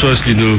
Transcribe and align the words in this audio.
Bonjour 0.00 0.10
François 0.10 0.30
Asselineau. 0.30 0.56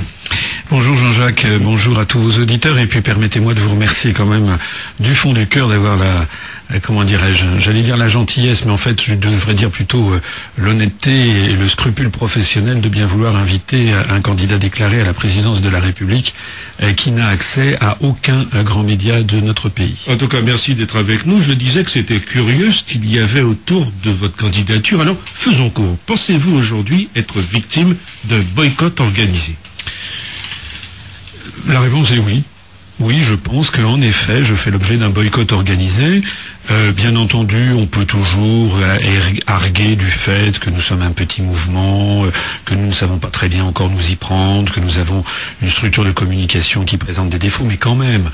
Bonjour 0.72 0.96
Jean-Jacques, 0.96 1.48
bonjour 1.62 1.98
à 1.98 2.06
tous 2.06 2.20
vos 2.20 2.44
auditeurs 2.44 2.78
et 2.78 2.86
puis 2.86 3.02
permettez-moi 3.02 3.56
de 3.56 3.60
vous 3.60 3.72
remercier 3.72 4.14
quand 4.14 4.28
même 4.28 4.60
du 5.00 5.16
fond 5.16 5.34
du 5.34 5.48
cœur 5.48 5.68
d'avoir 5.68 5.98
la, 5.98 6.28
euh, 6.72 6.80
comment 6.80 7.04
dirais-je, 7.04 7.46
j'allais 7.58 7.82
dire 7.82 7.98
la 7.98 8.08
gentillesse, 8.08 8.66
mais 8.66 8.72
en 8.72 8.78
fait 8.78 9.02
je 9.02 9.16
devrais 9.16 9.55
dire 9.55 9.72
plutôt 9.72 10.12
euh, 10.12 10.22
l'honnêteté 10.60 11.12
et 11.12 11.54
le 11.54 11.68
scrupule 11.68 12.12
professionnel 12.12 12.82
de 12.82 12.90
bien 12.90 13.08
vouloir 13.08 13.36
inviter 13.36 13.92
euh, 13.92 14.04
un 14.12 14.22
candidat 14.22 14.60
déclaré 14.60 15.02
à 15.02 15.05
la 15.05 15.13
présidence 15.13 15.62
de 15.62 15.70
la 15.70 15.80
République 15.80 16.36
qui 16.96 17.12
n'a 17.12 17.27
accès 17.27 17.76
à 17.82 17.98
aucun 17.99 18.46
grand 18.63 18.84
média 18.84 19.22
de 19.22 19.41
notre 19.41 19.68
pays. 19.68 19.98
En 20.08 20.16
tout 20.16 20.30
cas, 20.30 20.40
merci 20.41 20.76
d'être 20.76 20.96
avec 20.96 21.26
nous. 21.26 21.41
Je 21.41 21.52
disais 21.52 21.84
que 21.84 21.91
c'était 21.91 22.20
curieux 22.20 22.72
ce 22.72 22.84
qu'il 22.84 23.10
y 23.12 23.20
avait 23.20 23.41
autour 23.41 23.91
de 24.05 24.12
votre 24.12 24.38
candidature. 24.38 25.02
Alors, 25.02 25.18
faisons 25.26 25.70
court. 25.70 25.98
Pensez-vous 26.05 26.55
aujourd'hui 26.55 27.10
être 27.18 27.40
victime 27.41 27.98
d'un 28.24 28.40
boycott 28.55 29.02
organisé? 29.02 29.58
La 31.70 31.82
réponse 31.82 32.12
est 32.12 32.20
oui. 32.20 32.44
Oui, 33.00 33.20
je 33.22 33.36
pense 33.36 33.70
qu'en 33.70 34.02
effet, 34.02 34.44
je 34.44 34.55
fais 34.55 34.72
l'objet 34.72 34.98
d'un 34.98 35.10
boycott 35.10 35.52
organisé. 35.54 36.22
Euh, 36.72 36.91
bien 36.91 37.16
entendu, 37.16 37.73
on 37.73 37.88
peut 37.88 38.05
toujours 38.05 38.77
euh, 38.77 38.98
arguer 39.48 39.95
du 39.95 40.05
fait 40.05 40.59
que 40.59 40.70
nous 40.70 40.82
sommes 40.82 41.02
un 41.02 41.12
petit 41.12 41.41
mouvement, 41.41 42.26
euh, 42.26 42.32
que 42.66 42.76
nous 42.76 42.85
ne 42.85 42.91
savons 42.91 43.18
pas 43.18 43.30
très 43.30 43.49
bien 43.49 43.63
encore 43.63 43.90
nous 43.90 44.12
y 44.12 44.16
prendre, 44.16 44.72
que 44.72 44.80
nous 44.80 44.99
avons 44.99 45.23
une 45.63 45.70
structure 45.70 46.05
de 46.05 46.12
communication 46.12 46.85
qui 46.85 46.98
présente 46.98 47.30
des 47.30 47.40
défauts, 47.40 47.65
mais 47.65 47.77
quand 47.77 47.96
même, 47.96 48.30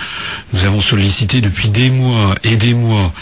nous 0.51 0.65
avons 0.65 0.81
sollicité 0.81 1.39
depuis 1.39 1.69
des 1.69 1.89
mois 1.89 2.35
et 2.43 2.57
des 2.57 2.73
mois 2.73 3.13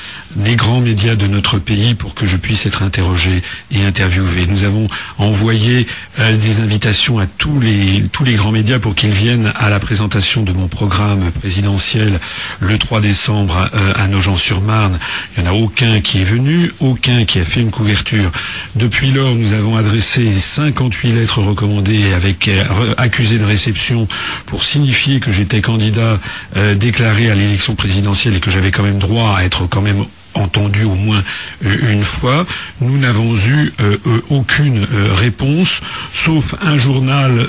les 0.43 0.55
grands 0.55 0.81
médias 0.81 1.15
de 1.15 1.27
notre 1.27 1.59
pays 1.59 1.93
pour 1.93 2.15
que 2.15 2.25
je 2.25 2.35
puisse 2.35 2.65
être 2.65 2.81
interrogé 2.81 3.43
et 3.71 3.85
interviewé. 3.85 4.47
Nous 4.47 4.63
avons 4.63 4.87
envoyé 5.19 5.85
des 6.17 6.59
invitations 6.59 7.19
à 7.19 7.27
tous 7.27 7.59
les, 7.59 8.03
tous 8.11 8.23
les 8.23 8.33
grands 8.33 8.51
médias 8.51 8.79
pour 8.79 8.95
qu'ils 8.95 9.11
viennent 9.11 9.53
à 9.55 9.69
la 9.69 9.79
présentation 9.79 10.41
de 10.41 10.51
mon 10.51 10.67
programme 10.67 11.29
présidentiel 11.31 12.19
le 12.59 12.79
3 12.79 12.99
décembre 13.01 13.69
à 13.95 14.07
Nogent-sur-Marne 14.07 14.97
il 15.37 15.43
n'y 15.43 15.49
en 15.49 15.51
a 15.51 15.55
aucun 15.55 16.01
qui 16.01 16.21
est 16.21 16.25
venu, 16.25 16.71
aucun 16.79 17.25
qui 17.25 17.39
a 17.39 17.43
fait 17.43 17.61
une 17.61 17.71
couverture. 17.71 18.31
Depuis 18.75 19.11
lors, 19.11 19.35
nous 19.35 19.53
avons 19.53 19.77
adressé 19.77 20.31
58 20.31 21.11
lettres 21.13 21.41
recommandées 21.41 22.13
avec 22.13 22.47
euh, 22.47 22.93
accusé 22.97 23.37
de 23.37 23.45
réception 23.45 24.07
pour 24.45 24.63
signifier 24.63 25.19
que 25.19 25.31
j'étais 25.31 25.61
candidat 25.61 26.19
euh, 26.57 26.75
déclaré 26.75 27.29
à 27.29 27.35
l'élection 27.35 27.75
présidentielle 27.75 28.35
et 28.35 28.39
que 28.39 28.51
j'avais 28.51 28.71
quand 28.71 28.83
même 28.83 28.99
droit 28.99 29.35
à 29.37 29.43
être 29.43 29.67
quand 29.67 29.81
même 29.81 30.05
entendu 30.35 30.83
au 30.83 30.95
moins 30.95 31.23
euh, 31.65 31.91
une 31.91 32.03
fois, 32.03 32.45
nous 32.81 32.97
n'avons 32.97 33.35
eu 33.35 33.73
euh, 33.79 33.97
euh, 34.07 34.21
aucune 34.29 34.85
réponse, 35.15 35.81
sauf 36.13 36.55
un 36.61 36.77
journal 36.77 37.47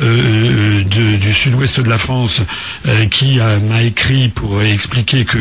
du 0.86 1.32
sud-ouest 1.32 1.80
de 1.80 1.88
la 1.88 1.98
France 1.98 2.42
qui 3.10 3.38
m'a 3.38 3.82
écrit 3.82 4.28
pour 4.28 4.62
expliquer 4.62 5.24
que 5.24 5.38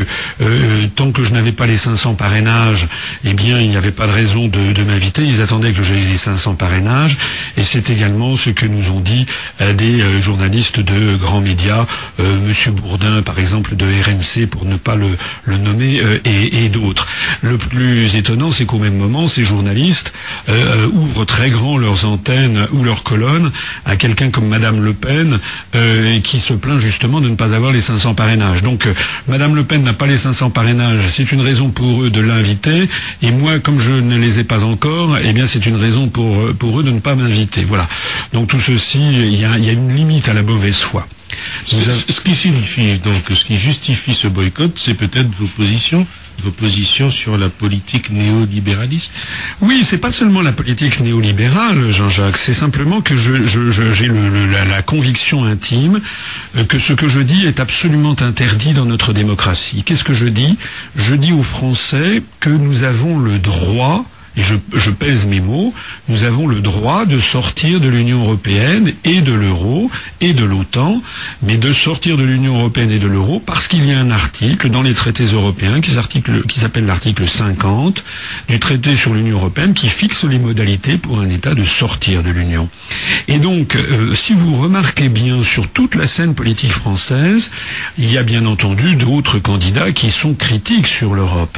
tant 0.95 1.11
que 1.11 1.23
je 1.23 1.33
n'avais 1.33 1.51
pas 1.51 1.67
les 1.67 1.77
500 1.77 2.15
parrainages, 2.15 2.87
eh 3.23 3.33
bien 3.33 3.59
il 3.59 3.69
n'y 3.69 3.77
avait 3.77 3.91
pas 3.91 4.07
de 4.07 4.11
raison 4.11 4.47
de, 4.47 4.83
m'inviter. 4.83 5.23
Ils 5.23 5.41
attendaient 5.41 5.71
que 5.71 5.83
j'aie 5.83 5.95
les 5.95 6.17
500 6.17 6.55
parrainages, 6.55 7.17
et 7.57 7.63
c'est 7.63 7.89
également 7.89 8.35
ce 8.35 8.49
que 8.49 8.65
nous 8.65 8.91
ont 8.91 8.99
dit 8.99 9.25
des 9.59 10.21
journalistes 10.21 10.79
de 10.79 11.15
grands 11.15 11.41
médias, 11.41 11.85
Monsieur 12.19 12.71
Bourdin 12.71 13.21
par 13.21 13.39
exemple 13.39 13.75
de 13.75 13.85
RMC 13.85 14.47
pour 14.47 14.65
ne 14.65 14.77
pas 14.77 14.95
le, 14.95 15.57
nommer, 15.57 16.01
et 16.25 16.69
d'autres. 16.69 17.07
Le 17.41 17.57
plus 17.57 18.15
étonnant, 18.15 18.51
c'est 18.51 18.65
qu'au 18.65 18.79
même 18.79 18.97
moment, 18.97 19.27
ces 19.27 19.43
journalistes 19.43 20.13
euh, 20.49 20.53
euh, 20.53 20.87
ouvrent 20.93 21.25
très 21.25 21.49
grand 21.49 21.77
leurs 21.77 22.05
antennes 22.05 22.67
ou 22.71 22.83
leurs 22.83 23.03
colonnes 23.03 23.51
à 23.85 23.95
quelqu'un 23.95 24.29
comme 24.29 24.47
Madame 24.47 24.83
Le 24.83 24.93
Pen, 24.93 25.39
euh, 25.75 26.19
qui 26.19 26.39
se 26.39 26.53
plaint 26.53 26.79
justement 26.79 27.21
de 27.21 27.29
ne 27.29 27.35
pas 27.35 27.53
avoir 27.53 27.71
les 27.71 27.81
500 27.81 28.13
parrainages. 28.13 28.61
Donc, 28.61 28.87
Madame 29.27 29.55
Le 29.55 29.63
Pen 29.63 29.83
n'a 29.83 29.93
pas 29.93 30.07
les 30.07 30.17
500 30.17 30.49
parrainages, 30.49 31.07
c'est 31.09 31.31
une 31.31 31.41
raison 31.41 31.69
pour 31.69 32.03
eux 32.03 32.09
de 32.09 32.21
l'inviter, 32.21 32.87
et 33.21 33.31
moi, 33.31 33.59
comme 33.59 33.79
je 33.79 33.91
ne 33.91 34.17
les 34.17 34.39
ai 34.39 34.43
pas 34.43 34.63
encore, 34.63 35.17
eh 35.23 35.33
bien, 35.33 35.47
c'est 35.47 35.65
une 35.65 35.75
raison 35.75 36.07
pour, 36.07 36.39
eux 36.39 36.83
de 36.83 36.91
ne 36.91 36.99
pas 36.99 37.15
m'inviter. 37.15 37.63
Voilà. 37.63 37.87
Donc, 38.33 38.47
tout 38.47 38.59
ceci, 38.59 38.99
il 38.99 39.39
y 39.39 39.45
a, 39.45 39.57
y 39.57 39.69
a 39.69 39.73
une 39.73 39.95
limite 39.95 40.27
à 40.27 40.33
la 40.33 40.43
mauvaise 40.43 40.77
foi. 40.77 41.07
Ce 41.65 42.21
qui 42.21 42.35
signifie 42.35 42.99
donc, 42.99 43.15
ce 43.33 43.45
qui 43.45 43.57
justifie 43.57 44.13
ce 44.13 44.27
boycott, 44.27 44.73
c'est 44.75 44.93
peut-être 44.93 45.29
vos 45.31 45.47
positions 45.47 46.05
vos 46.41 46.51
positions 46.51 47.09
sur 47.09 47.37
la 47.37 47.49
politique 47.49 48.09
néolibéraliste 48.09 49.13
Oui, 49.61 49.83
c'est 49.83 49.97
pas 49.97 50.11
seulement 50.11 50.41
la 50.41 50.51
politique 50.51 50.99
néolibérale, 50.99 51.91
Jean-Jacques. 51.91 52.37
C'est 52.37 52.53
simplement 52.53 53.01
que 53.01 53.15
j'ai 53.15 53.45
je, 53.45 54.69
la, 54.69 54.81
conviction 54.81 55.43
intime 55.43 56.01
euh, 56.57 56.63
que 56.63 56.79
ce 56.79 56.93
que 56.93 57.07
je 57.07 57.19
dis 57.19 57.45
est 57.45 57.59
absolument 57.59 58.15
interdit 58.21 58.73
dans 58.73 58.85
notre 58.85 59.13
démocratie. 59.13 59.83
Qu'est-ce 59.83 60.03
que 60.03 60.13
je 60.13 60.27
dis? 60.27 60.57
Je 60.95 61.15
dis 61.15 61.33
aux 61.33 61.43
Français 61.43 62.21
que 62.39 62.49
nous 62.49 62.83
avons 62.83 63.19
le 63.19 63.39
droit 63.39 64.05
je, 64.35 64.89
pèse 64.89 65.25
mes 65.25 65.39
mots, 65.41 65.73
nous 66.09 66.23
avons 66.23 66.47
le 66.47 66.59
droit 66.61 67.05
de 67.05 67.19
sortir 67.19 67.79
de 67.79 67.87
l'Union 67.87 68.23
européenne 68.23 68.93
et 69.03 69.21
de 69.21 69.31
l'euro 69.33 69.91
et 70.21 70.33
de 70.33 70.43
l'OTAN, 70.43 71.01
mais 71.43 71.57
de 71.57 71.71
sortir 71.73 72.17
de 72.17 72.23
l'Union 72.23 72.57
européenne 72.59 72.91
et 72.91 72.99
de 72.99 73.07
l'euro 73.07 73.39
parce 73.39 73.67
qu'il 73.67 73.85
y 73.85 73.93
a 73.93 73.99
un 73.99 74.11
article 74.11 74.69
dans 74.69 74.81
les 74.81 74.93
traités 74.93 75.25
européens 75.25 75.81
qui, 75.81 75.91
s'appelle 76.59 76.85
l'article 76.85 77.27
50 77.27 78.03
du 78.49 78.59
traité 78.59 78.95
sur 78.95 79.13
l'Union 79.13 79.37
européenne 79.37 79.73
qui 79.73 79.89
fixe 79.89 80.23
les 80.23 80.39
modalités 80.39 80.97
pour 80.97 81.19
un 81.19 81.29
État 81.29 81.53
de 81.53 81.63
sortir 81.63 82.23
de 82.23 82.29
l'Union. 82.31 82.69
Et 83.27 83.37
donc, 83.39 83.75
euh, 83.75 84.15
si 84.15 84.33
vous 84.33 84.53
remarquez 84.55 85.09
bien 85.09 85.43
sur 85.43 85.67
toute 85.69 85.95
la 85.95 86.07
scène 86.07 86.33
politique 86.33 86.71
française, 86.71 87.51
il 87.97 88.11
y 88.11 88.17
a 88.17 88.23
bien 88.23 88.45
entendu 88.45 88.95
d'autres 88.95 89.39
candidats 89.39 89.91
qui 89.91 90.09
sont 90.09 90.33
critiques 90.33 90.87
sur 90.87 91.13
l'Europe. 91.13 91.57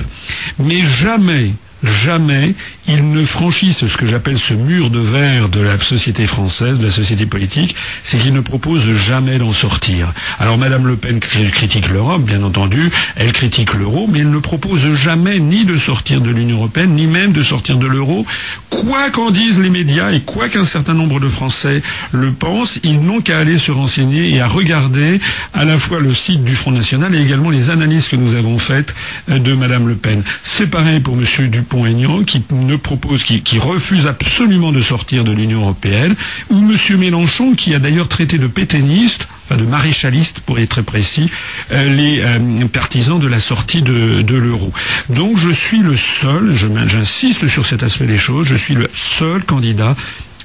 Mais 0.60 0.82
jamais 0.82 1.54
jamais 1.84 2.56
ils 2.88 3.10
ne 3.12 3.26
franchissent 3.26 3.88
ce 3.88 3.98
que 3.98 4.06
j'appelle 4.06 4.38
ce 4.38 4.54
mur 4.54 4.90
de 4.90 5.00
verre 5.00 5.50
de 5.50 5.60
la 5.60 5.78
société 5.80 6.28
française, 6.28 6.80
de 6.80 6.86
la 6.86 6.92
société 6.92 7.26
politique, 7.26 7.76
c'est 8.04 8.18
qu'ils 8.18 8.34
ne 8.34 8.42
proposent 8.42 8.94
jamais 8.94 9.38
d'en 9.38 9.54
sortir. 9.54 10.14
Alors 10.40 10.58
Madame 10.58 10.86
Le 10.88 10.96
Pen 10.96 11.20
critique 11.20 11.90
l'Europe, 11.90 12.24
bien 12.24 12.44
entendu, 12.44 12.92
elle 13.16 13.32
critique 13.32 13.74
l'euro, 13.74 14.08
mais 14.08 14.20
elle 14.20 14.32
ne 14.32 14.40
propose 14.40 14.94
jamais 14.94 15.40
ni 15.40 15.66
de 15.66 15.78
sortir 15.78 16.22
de 16.22 16.30
l'Union 16.30 16.58
européenne, 16.58 16.94
ni 16.96 17.08
même 17.08 17.32
de 17.32 17.42
sortir 17.42 17.78
de 17.78 17.88
l'euro. 17.88 18.26
Quoi 18.70 19.10
qu'en 19.10 19.32
disent 19.32 19.60
les 19.60 19.70
médias 19.70 20.12
et 20.12 20.22
quoi 20.22 20.50
qu'un 20.50 20.66
certain 20.66 20.94
nombre 20.94 21.20
de 21.20 21.30
Français 21.30 21.82
le 22.12 22.32
pensent, 22.32 22.80
ils 22.84 23.00
n'ont 23.00 23.22
qu'à 23.22 23.40
aller 23.40 23.58
se 23.58 23.72
renseigner 23.72 24.30
et 24.30 24.42
à 24.42 24.48
regarder 24.48 25.20
à 25.54 25.66
la 25.66 25.80
fois 25.80 26.00
le 26.00 26.14
site 26.14 26.44
du 26.44 26.56
Front 26.56 26.72
National 26.72 27.16
et 27.16 27.22
également 27.22 27.50
les 27.50 27.70
analyses 27.70 28.08
que 28.08 28.16
nous 28.16 28.36
avons 28.36 28.58
faites 28.58 28.94
euh, 29.30 29.40
de 29.40 29.54
Madame 29.54 29.88
Le 29.88 29.96
Pen. 29.96 30.24
C'est 30.44 30.68
pareil 30.68 31.00
pour 31.00 31.16
Monsieur 31.16 31.48
Dupont-Aignan 31.48 32.24
qui 32.24 32.44
ne 32.52 32.75
propose, 32.76 33.24
qui, 33.24 33.60
refuse 33.60 34.08
absolument 34.08 34.72
de 34.72 34.82
sortir 34.82 35.24
de 35.24 35.32
l'Union 35.32 35.62
européenne, 35.62 36.16
ou 36.50 36.58
M. 36.58 36.98
Mélenchon, 36.98 37.54
qui 37.56 37.74
a 37.74 37.80
d'ailleurs 37.80 38.08
traité 38.08 38.38
de 38.38 38.48
pétainiste, 38.48 39.28
enfin 39.46 39.58
de 39.58 39.66
maréchaliste 39.66 40.40
pour 40.42 40.60
être 40.60 40.70
très 40.70 40.84
précis, 40.84 41.30
euh, 41.72 41.94
les 41.94 42.20
euh, 42.20 42.68
partisans 42.68 43.20
de 43.20 43.28
la 43.28 43.40
sortie 43.40 43.82
de, 43.82 44.36
l'euro. 44.36 44.72
Donc 45.10 45.38
je 45.38 45.50
suis 45.50 45.80
le 45.80 45.96
seul, 45.96 46.56
j'insiste 46.88 47.48
sur 47.48 47.66
cet 47.66 47.84
aspect 47.84 48.06
des 48.06 48.18
choses, 48.18 48.48
je 48.48 48.56
suis 48.56 48.76
le 48.76 48.88
seul 48.94 49.44
candidat 49.44 49.96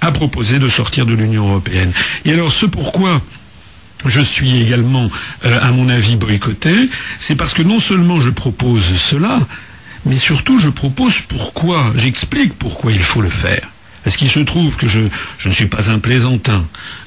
à 0.00 0.12
proposer 0.12 0.58
de 0.58 0.68
sortir 0.68 1.06
de 1.06 1.14
l'Union 1.14 1.48
européenne. 1.48 1.92
Et 2.24 2.32
alors 2.32 2.52
ce 2.52 2.66
pourquoi 2.66 3.20
je 4.06 4.20
suis 4.20 4.62
également, 4.62 5.10
euh, 5.44 5.58
à 5.60 5.72
mon 5.72 5.88
avis, 5.88 6.16
boycotté, 6.16 6.72
c'est 7.18 7.36
parce 7.36 7.52
que 7.52 7.62
non 7.62 7.80
seulement 7.80 8.20
je 8.20 8.30
propose 8.30 8.96
cela, 8.96 9.40
mais 10.06 10.16
surtout 10.16 10.58
je 10.58 10.68
propose 10.68 11.20
pourquoi, 11.20 11.92
j'explique 11.96 12.54
pourquoi 12.54 12.92
il 12.92 13.02
faut 13.02 13.20
le 13.20 13.30
faire. 13.30 13.68
Parce 14.02 14.16
qu'il 14.16 14.30
se 14.30 14.40
trouve 14.40 14.76
que 14.76 14.88
je, 14.88 15.00
ne 15.44 15.52
suis 15.52 15.66
pas 15.66 15.90
un 15.90 15.98
plaisantin. 15.98 16.64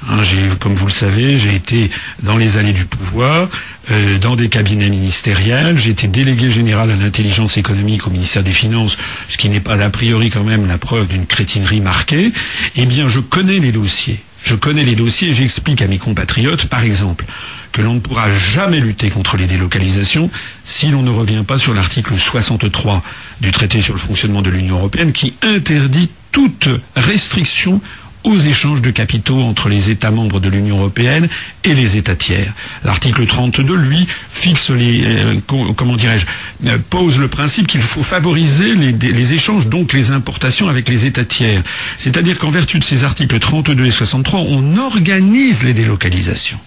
Hein, 0.07 0.21
comme 0.59 0.75
vous 0.75 0.85
le 0.85 0.91
savez, 0.91 1.39
j'ai 1.39 1.55
été 1.55 1.89
dans 2.21 2.37
les 2.37 2.57
allées 2.57 2.71
du 2.73 2.85
pouvoir, 2.85 3.49
euh, 3.89 4.19
dans 4.19 4.35
des 4.35 4.47
cabinets 4.47 4.89
ministériels, 4.89 5.77
j'ai 5.79 5.89
été 5.89 6.07
délégué 6.07 6.51
général 6.51 6.91
à 6.91 6.95
l'intelligence 6.95 7.57
économique 7.57 8.05
au 8.05 8.11
ministère 8.11 8.43
des 8.43 8.51
Finances, 8.51 8.97
ce 9.27 9.37
qui 9.37 9.49
n'est 9.49 9.59
pas 9.59 9.81
a 9.81 9.89
priori 9.89 10.29
quand 10.29 10.43
même 10.43 10.67
la 10.67 10.77
preuve 10.77 11.07
d'une 11.07 11.25
crétinerie 11.25 11.81
marquée. 11.81 12.31
Eh 12.75 12.85
bien, 12.85 13.09
je 13.09 13.19
connais 13.19 13.59
les 13.59 13.71
dossiers. 13.71 14.21
Je 14.43 14.55
connais 14.55 14.83
les 14.83 14.95
dossiers 14.95 15.29
et 15.29 15.33
j'explique 15.33 15.81
à 15.81 15.87
mes 15.87 15.97
compatriotes, 15.97 16.65
par 16.65 16.83
exemple, 16.83 17.25
que 17.71 17.81
l'on 17.81 17.95
ne 17.95 17.99
pourra 17.99 18.31
jamais 18.35 18.79
lutter 18.79 19.09
contre 19.09 19.37
les 19.37 19.45
délocalisations 19.47 20.29
si 20.65 20.89
l'on 20.89 21.01
ne 21.01 21.09
revient 21.09 21.43
pas 21.47 21.57
sur 21.57 21.73
l'article 21.73 22.13
63 22.17 23.01
du 23.41 23.51
traité 23.51 23.81
sur 23.81 23.93
le 23.93 23.99
fonctionnement 23.99 24.41
de 24.41 24.49
l'Union 24.49 24.77
européenne 24.77 25.13
qui 25.13 25.33
interdit 25.41 26.09
toute 26.31 26.67
restriction 26.95 27.79
aux 28.23 28.37
échanges 28.37 28.81
de 28.81 28.91
capitaux 28.91 29.41
entre 29.41 29.69
les 29.69 29.89
États 29.89 30.11
membres 30.11 30.39
de 30.39 30.49
l'Union 30.49 30.77
européenne 30.79 31.27
et 31.63 31.73
les 31.73 31.97
États 31.97 32.15
tiers. 32.15 32.53
L'article 32.83 33.25
32, 33.25 33.75
lui, 33.75 34.07
fixe 34.31 34.69
les, 34.69 35.03
euh, 35.05 35.35
comment 35.47 35.95
dirais-je, 35.95 36.25
euh, 36.67 36.77
pose 36.89 37.19
le 37.19 37.27
principe 37.27 37.67
qu'il 37.67 37.81
faut 37.81 38.03
favoriser 38.03 38.75
les, 38.75 39.33
échanges, 39.33 39.67
donc 39.67 39.93
les 39.93 40.11
importations 40.11 40.69
avec 40.69 40.89
les 40.89 41.05
États 41.05 41.25
tiers. 41.25 41.61
C'est-à-dire 41.97 42.39
qu'en 42.39 42.49
vertu 42.49 42.79
de 42.79 42.83
ces 42.83 43.03
articles 43.03 43.37
32 43.39 43.85
et 43.85 43.91
63, 43.91 44.39
on 44.41 44.77
organise 44.77 45.63
les 45.63 45.73
délocalisations. 45.73 46.59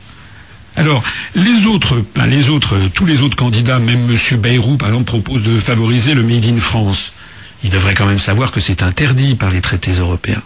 Alors, 0.77 1.03
les 1.35 1.65
autres, 1.67 2.05
ben, 2.15 2.27
les 2.27 2.51
autres, 2.51 2.77
tous 2.93 3.07
les 3.07 3.23
autres 3.23 3.37
candidats, 3.37 3.79
même 3.79 4.11
M. 4.11 4.39
Bayrou, 4.41 4.77
par 4.77 4.89
exemple, 4.91 5.07
propose 5.07 5.43
de 5.43 5.59
favoriser 5.59 6.15
le 6.15 6.23
Made 6.23 6.45
in 6.45 6.59
France. 6.61 7.13
Il 7.65 7.71
devrait 7.71 7.95
quand 7.95 8.07
même 8.07 8.19
savoir 8.19 8.53
que 8.53 8.61
c'est 8.61 8.83
interdit 8.83 9.35
par 9.35 9.51
les 9.51 9.63
traités 9.63 9.93
européens. 9.93 10.43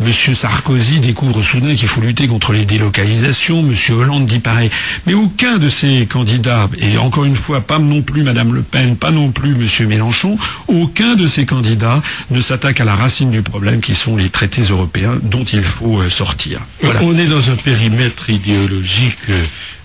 Monsieur 0.00 0.34
Sarkozy 0.34 1.00
découvre 1.00 1.42
soudain 1.42 1.74
qu'il 1.74 1.88
faut 1.88 2.00
lutter 2.00 2.26
contre 2.26 2.52
les 2.52 2.64
délocalisations. 2.64 3.62
Monsieur 3.62 3.94
Hollande 3.94 4.26
dit 4.26 4.38
pareil. 4.38 4.70
Mais 5.06 5.14
aucun 5.14 5.58
de 5.58 5.68
ces 5.68 6.06
candidats, 6.06 6.68
et 6.78 6.98
encore 6.98 7.24
une 7.24 7.36
fois, 7.36 7.60
pas 7.60 7.78
non 7.78 8.02
plus 8.02 8.22
Madame 8.22 8.54
Le 8.54 8.62
Pen, 8.62 8.96
pas 8.96 9.10
non 9.10 9.30
plus 9.30 9.54
Monsieur 9.54 9.86
Mélenchon, 9.86 10.38
aucun 10.68 11.14
de 11.14 11.26
ces 11.26 11.46
candidats 11.46 12.02
ne 12.30 12.40
s'attaque 12.40 12.80
à 12.80 12.84
la 12.84 12.94
racine 12.94 13.30
du 13.30 13.42
problème 13.42 13.80
qui 13.80 13.94
sont 13.94 14.16
les 14.16 14.30
traités 14.30 14.62
européens 14.62 15.18
dont 15.22 15.44
il 15.44 15.62
faut 15.62 16.00
euh, 16.00 16.08
sortir. 16.08 16.60
On 17.02 17.16
est 17.18 17.26
dans 17.26 17.50
un 17.50 17.56
périmètre 17.56 18.30
idéologique 18.30 19.18
euh, 19.30 19.42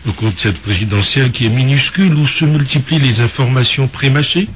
au 0.07 0.11
cours 0.11 0.31
de 0.31 0.39
cette 0.39 0.59
présidentielle 0.61 1.31
qui 1.31 1.45
est 1.45 1.49
minuscule 1.49 2.13
où 2.15 2.27
se 2.27 2.45
multiplient 2.45 2.99
les 2.99 3.21
informations 3.21 3.87
prémâchées, 3.87 4.47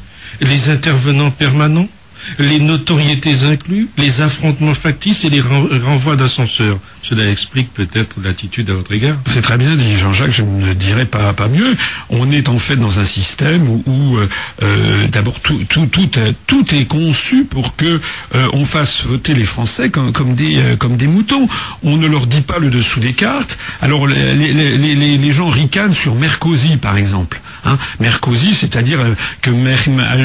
les 0.42 0.70
intervenants 0.70 1.32
permanents, 1.32 1.88
les 2.40 2.60
notoriétés 2.60 3.44
inclus, 3.44 3.90
les 3.98 4.22
affrontements 4.22 4.74
factices 4.74 5.26
et 5.26 5.30
les 5.30 5.42
renvois 5.42 6.16
d'ascenseurs. 6.16 6.78
Cela 7.02 7.30
explique 7.30 7.74
peut-être 7.74 8.18
l'attitude 8.22 8.70
à 8.70 8.74
votre 8.74 8.92
égard. 8.92 9.16
C'est 9.28 9.42
très 9.42 9.58
bien 9.58 9.76
dit 9.78 9.98
Jean-Jacques, 9.98 10.32
je 10.32 10.42
ne 10.42 10.74
dirais 10.74 11.06
pas, 11.06 11.32
pas 11.32 11.48
mieux. 11.48 11.78
On 12.10 12.30
est 12.32 12.50
en 12.50 12.60
fait 12.60 12.76
dans 12.76 13.00
un 13.00 13.06
système 13.06 13.82
où, 13.86 14.18
euh, 14.18 14.28
euh, 14.62 15.08
d'abord 15.08 15.40
tout, 15.40 15.58
tout, 15.70 15.86
tout, 15.86 16.10
tout, 16.48 16.76
est 16.76 16.86
conçu 16.86 17.46
pour 17.46 17.78
que 17.78 18.02
euh, 18.36 18.48
on 18.52 18.66
fasse 18.66 19.06
voter 19.06 19.34
les 19.34 19.46
Français 19.46 19.90
comme, 19.90 20.12
comme, 20.12 20.36
des, 20.36 20.60
comme 20.80 20.98
des 20.98 21.08
moutons. 21.08 21.48
On 21.84 21.96
ne 21.96 22.08
leur 22.08 22.28
dit 22.28 22.42
pas 22.42 22.60
le 22.60 22.70
dessous 22.70 23.00
des 23.00 23.14
cartes. 23.14 23.58
Alors 23.82 24.06
les, 24.06 24.34
les, 24.36 25.18
les, 25.18 25.32
gens 25.32 25.48
ricanent 25.48 25.94
sur 25.94 26.16
Mercosi 26.16 26.78
par 26.78 26.98
exemple. 26.98 27.40
Hein. 27.64 27.78
C'est-à-dire 28.54 29.00
que 29.42 29.52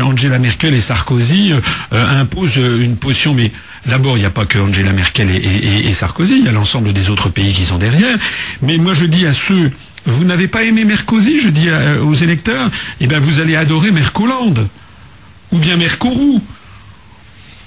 Angela 0.02 0.38
Merkel 0.38 0.74
et 0.74 0.80
Sarkozy 0.80 1.52
imposent 1.90 2.56
une 2.56 2.96
potion, 2.96 3.34
mais 3.34 3.50
D'abord, 3.87 4.17
il 4.17 4.20
n'y 4.20 4.26
a 4.26 4.31
pas 4.31 4.44
que 4.44 4.61
Angela 4.61 4.93
Merkel 4.93 5.29
et, 5.31 5.93
Sarkozy, 5.93 6.38
il 6.38 6.44
y 6.44 6.49
a 6.49 6.52
l'ensemble 6.52 6.93
des 6.93 7.11
autres 7.11 7.31
pays 7.31 7.52
qui 7.52 7.64
sont 7.64 7.79
derrière. 7.79 8.17
Mais 8.62 8.79
moi, 8.79 8.94
je 8.94 9.05
dis 9.06 9.26
à 9.26 9.34
ceux 9.34 9.70
vous 10.05 10.25
n'avez 10.25 10.49
pas 10.49 10.64
aimé 10.64 10.84
Mercosi, 10.84 11.40
je 11.40 11.49
dis 11.49 11.69
aux 12.02 12.14
électeurs, 12.14 12.70
eh 13.00 13.06
bien 13.06 13.20
vous 13.20 13.40
allez 13.40 13.55
adorer 13.55 13.93
Mercolande, 13.93 14.69
ou 15.52 15.58
bien 15.58 15.76
Mercorou, 15.76 16.43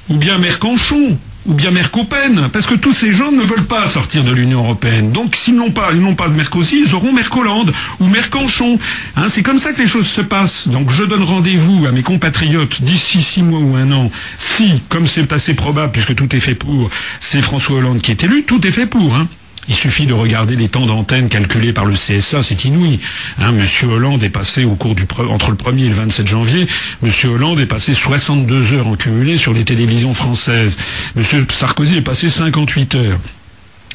ou 0.09 0.17
bien 0.17 0.37
Mercanchon, 0.37 1.17
ou 1.45 1.53
bien 1.53 1.71
Mercopen, 1.71 2.49
parce 2.51 2.65
que 2.65 2.75
tous 2.75 2.93
ces 2.93 3.13
gens 3.13 3.31
ne 3.31 3.41
veulent 3.41 3.65
pas 3.65 3.87
sortir 3.87 4.23
de 4.23 4.31
l'Union 4.31 4.63
européenne. 4.63 5.11
Donc 5.11 5.35
s'ils 5.35 5.55
n'ont 5.55 5.71
pas, 5.71 5.89
ils 5.93 6.01
n'ont 6.01 6.15
pas 6.15 6.27
de 6.27 6.33
Mercosi, 6.33 6.83
ils 6.85 6.95
auront 6.95 7.13
Mercolande 7.13 7.73
ou 7.99 8.07
Mercanchon. 8.07 8.79
Hein, 9.15 9.25
c'est 9.29 9.43
comme 9.43 9.59
ça 9.59 9.73
que 9.73 9.81
les 9.81 9.87
choses 9.87 10.07
se 10.07 10.21
passent. 10.21 10.67
Donc 10.67 10.91
je 10.91 11.03
donne 11.03 11.23
rendez-vous 11.23 11.85
à 11.85 11.91
mes 11.91 12.03
compatriotes 12.03 12.81
d'ici 12.81 13.21
six 13.21 13.43
mois 13.43 13.59
ou 13.59 13.75
un 13.75 13.91
an, 13.91 14.11
si, 14.37 14.81
comme 14.89 15.07
c'est 15.07 15.31
assez 15.33 15.53
probable, 15.53 15.91
puisque 15.91 16.15
tout 16.15 16.33
est 16.35 16.39
fait 16.39 16.55
pour, 16.55 16.89
c'est 17.19 17.41
François 17.41 17.77
Hollande 17.77 18.01
qui 18.01 18.11
est 18.11 18.23
élu, 18.23 18.43
tout 18.43 18.65
est 18.65 18.71
fait 18.71 18.87
pour. 18.87 19.15
Hein. 19.15 19.27
Il 19.67 19.75
suffit 19.75 20.05
de 20.05 20.13
regarder 20.13 20.55
les 20.55 20.69
temps 20.69 20.85
d'antenne 20.85 21.27
calculés 21.27 21.73
par 21.73 21.85
le 21.85 21.95
CSA, 21.95 22.43
c'est 22.43 22.65
inouï. 22.65 22.99
Hein, 23.39 23.51
Monsieur 23.51 23.87
Hollande 23.87 24.23
est 24.23 24.29
passé 24.29 24.63
au 24.63 24.75
cours 24.75 24.93
du 24.93 25.05
entre 25.29 25.49
le 25.49 25.57
1er 25.57 25.85
et 25.85 25.89
le 25.89 25.95
27 25.95 26.27
janvier, 26.27 26.67
Monsieur 27.01 27.29
Hollande 27.29 27.59
est 27.59 27.65
passé 27.65 27.93
62 27.93 28.73
heures 28.73 28.87
en 28.87 28.95
cumulé 28.95 29.37
sur 29.37 29.53
les 29.53 29.65
télévisions 29.65 30.13
françaises. 30.13 30.77
Monsieur 31.15 31.45
Sarkozy 31.49 31.97
est 31.97 32.01
passé 32.01 32.29
58 32.29 32.95
heures. 32.95 33.19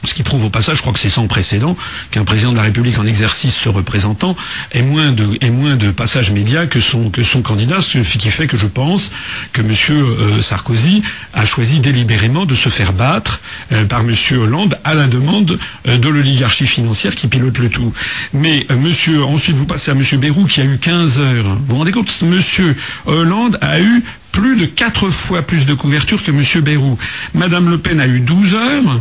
Ce 0.04 0.14
qui 0.14 0.22
prouve 0.22 0.44
au 0.44 0.50
passage, 0.50 0.76
je 0.76 0.80
crois 0.80 0.94
que 0.94 0.98
c'est 0.98 1.10
sans 1.10 1.26
précédent, 1.26 1.76
qu'un 2.10 2.24
président 2.24 2.52
de 2.52 2.56
la 2.56 2.62
République 2.62 2.98
en 2.98 3.04
exercice 3.04 3.54
se 3.54 3.68
représentant 3.68 4.34
ait 4.72 4.82
moins 4.82 5.12
de, 5.12 5.36
ait 5.42 5.50
moins 5.50 5.76
de 5.76 5.90
passages 5.90 6.30
médias 6.30 6.66
que 6.66 6.80
son, 6.80 7.10
que 7.10 7.22
son 7.22 7.42
candidat, 7.42 7.82
ce 7.82 7.98
qui 7.98 8.30
fait 8.30 8.46
que 8.46 8.56
je 8.56 8.66
pense 8.66 9.12
que 9.52 9.60
M. 9.60 9.74
Euh, 9.90 10.40
Sarkozy 10.40 11.02
a 11.34 11.44
choisi 11.44 11.80
délibérément 11.80 12.46
de 12.46 12.54
se 12.54 12.70
faire 12.70 12.94
battre 12.94 13.40
euh, 13.72 13.84
par 13.84 14.00
M. 14.00 14.14
Hollande 14.32 14.78
à 14.84 14.94
la 14.94 15.06
demande 15.06 15.58
euh, 15.86 15.98
de 15.98 16.08
l'oligarchie 16.08 16.66
financière 16.66 17.14
qui 17.14 17.28
pilote 17.28 17.58
le 17.58 17.68
tout. 17.68 17.92
Mais 18.32 18.66
monsieur, 18.70 19.22
ensuite 19.24 19.56
vous 19.56 19.66
passez 19.66 19.90
à 19.90 19.94
M. 19.94 20.02
Bérou 20.18 20.46
qui 20.46 20.62
a 20.62 20.64
eu 20.64 20.78
15 20.78 21.18
heures. 21.18 21.44
Vous 21.44 21.66
vous 21.68 21.76
rendez 21.76 21.92
compte, 21.92 22.10
M. 22.22 22.74
Hollande 23.04 23.58
a 23.60 23.80
eu 23.80 24.02
plus 24.32 24.56
de 24.56 24.64
quatre 24.64 25.10
fois 25.10 25.42
plus 25.42 25.66
de 25.66 25.74
couverture 25.74 26.22
que 26.22 26.30
M. 26.30 26.42
Bérou. 26.62 26.98
Madame 27.34 27.68
Le 27.68 27.78
Pen 27.78 28.00
a 28.00 28.06
eu 28.06 28.20
12 28.20 28.54
heures. 28.54 29.00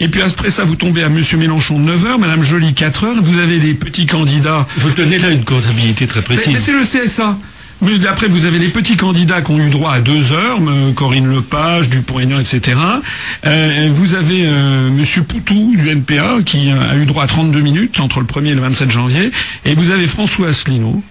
Et 0.00 0.08
puis 0.08 0.22
après 0.22 0.50
ça, 0.50 0.64
vous 0.64 0.76
tombez 0.76 1.02
à 1.02 1.06
M. 1.06 1.22
Mélenchon 1.38 1.78
9 1.78 2.06
heures, 2.06 2.18
Mme 2.18 2.42
Joly 2.42 2.74
4 2.74 3.04
heures, 3.04 3.22
vous 3.22 3.38
avez 3.38 3.58
des 3.58 3.74
petits 3.74 4.06
candidats. 4.06 4.66
Vous 4.76 4.90
tenez 4.90 5.18
là 5.18 5.30
une 5.30 5.44
comptabilité 5.44 6.06
très 6.06 6.22
précise. 6.22 6.52
Mais, 6.52 6.60
c'est 6.60 6.72
le 6.72 6.84
CSA. 6.84 7.36
Mais 7.82 8.06
après, 8.06 8.28
vous 8.28 8.44
avez 8.44 8.60
les 8.60 8.68
petits 8.68 8.96
candidats 8.96 9.42
qui 9.42 9.50
ont 9.50 9.58
eu 9.58 9.68
droit 9.68 9.92
à 9.92 10.00
deux 10.00 10.30
heures, 10.30 10.60
Corinne 10.94 11.28
Lepage, 11.28 11.90
Dupont-Aignan, 11.90 12.38
etc. 12.38 12.78
Euh, 13.44 13.88
vous 13.92 14.14
avez 14.14 14.44
euh, 14.46 14.88
M. 14.88 15.24
Poutou 15.24 15.74
du 15.76 15.90
NPA 15.90 16.38
qui 16.46 16.70
a 16.70 16.96
eu 16.96 17.06
droit 17.06 17.24
à 17.24 17.26
32 17.26 17.60
minutes 17.60 17.98
entre 17.98 18.20
le 18.20 18.26
1er 18.26 18.50
et 18.50 18.54
le 18.54 18.60
27 18.60 18.90
janvier. 18.90 19.32
Et 19.64 19.74
vous 19.74 19.90
avez 19.90 20.06
François 20.06 20.48
Asselineau. 20.48 21.02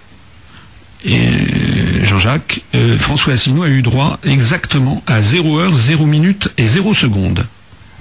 Et 1.04 1.14
euh, 1.14 2.04
Jean-Jacques, 2.06 2.62
François 2.98 3.34
Asselineau 3.34 3.64
a 3.64 3.68
eu 3.68 3.82
droit 3.82 4.18
exactement 4.24 5.02
à 5.06 5.20
0 5.20 5.58
heure, 5.58 5.74
0 5.74 6.06
minutes 6.06 6.48
et 6.56 6.66
0 6.66 6.94
secondes 6.94 7.44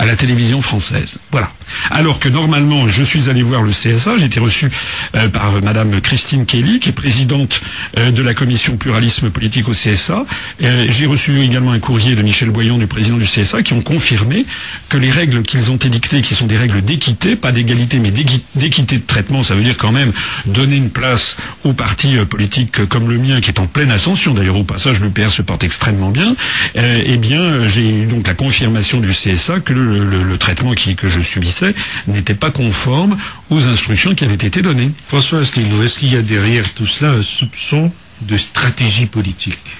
à 0.01 0.05
la 0.07 0.15
télévision 0.15 0.63
française. 0.63 1.19
Voilà. 1.29 1.51
Alors 1.89 2.19
que 2.19 2.29
normalement, 2.29 2.87
je 2.87 3.03
suis 3.03 3.29
allé 3.29 3.43
voir 3.43 3.61
le 3.61 3.71
CSA, 3.71 4.17
j'ai 4.17 4.25
été 4.25 4.39
reçu 4.39 4.69
euh, 5.15 5.27
par 5.29 5.61
Madame 5.61 6.01
Christine 6.01 6.45
Kelly, 6.45 6.79
qui 6.79 6.89
est 6.89 6.93
présidente 6.93 7.61
euh, 7.97 8.11
de 8.11 8.21
la 8.21 8.33
commission 8.33 8.77
pluralisme 8.77 9.29
politique 9.29 9.67
au 9.67 9.73
CSA. 9.73 10.25
Euh, 10.63 10.85
j'ai 10.89 11.05
reçu 11.05 11.41
également 11.41 11.71
un 11.71 11.79
courrier 11.79 12.15
de 12.15 12.21
Michel 12.21 12.49
Boyon, 12.49 12.77
du 12.77 12.87
président 12.87 13.17
du 13.17 13.25
CSA, 13.25 13.63
qui 13.63 13.73
ont 13.73 13.81
confirmé 13.81 14.45
que 14.89 14.97
les 14.97 15.11
règles 15.11 15.43
qu'ils 15.43 15.71
ont 15.71 15.77
édictées, 15.77 16.21
qui 16.21 16.35
sont 16.35 16.47
des 16.47 16.57
règles 16.57 16.81
d'équité, 16.81 17.35
pas 17.35 17.51
d'égalité, 17.51 17.99
mais 17.99 18.11
d'équité 18.11 18.97
de 18.97 19.05
traitement, 19.05 19.43
ça 19.43 19.55
veut 19.55 19.63
dire 19.63 19.77
quand 19.77 19.91
même 19.91 20.11
donner 20.45 20.77
une 20.77 20.89
place 20.89 21.37
aux 21.63 21.73
partis 21.73 22.15
politiques 22.29 22.85
comme 22.87 23.09
le 23.09 23.17
mien, 23.17 23.41
qui 23.41 23.49
est 23.49 23.59
en 23.59 23.65
pleine 23.67 23.91
ascension, 23.91 24.33
d'ailleurs 24.33 24.57
au 24.57 24.63
passage, 24.63 24.99
le 24.99 25.09
PR 25.09 25.31
se 25.31 25.41
porte 25.41 25.63
extrêmement 25.63 26.09
bien, 26.09 26.35
eh 26.75 27.17
bien, 27.17 27.67
j'ai 27.67 27.87
eu 27.87 28.05
donc 28.05 28.27
la 28.27 28.33
confirmation 28.33 28.99
du 28.99 29.09
CSA 29.09 29.59
que 29.59 29.73
le 29.73 29.91
le, 29.99 30.37
traitement 30.37 30.73
que 30.73 31.09
je 31.09 31.21
subissais 31.21 31.60
n'était 32.07 32.35
pas 32.35 32.51
conforme 32.51 33.17
aux 33.49 33.67
instructions 33.67 34.15
qui 34.15 34.23
avaient 34.25 34.33
été 34.35 34.61
données. 34.61 34.91
François 35.07 35.39
Asselineau, 35.39 35.83
est-ce 35.83 35.99
qu'il 35.99 36.13
y 36.13 36.17
a 36.17 36.21
derrière 36.21 36.71
tout 36.73 36.85
cela 36.85 37.11
un 37.11 37.21
soupçon 37.21 37.91
de 38.21 38.37
stratégie 38.37 39.05
politique 39.07 39.77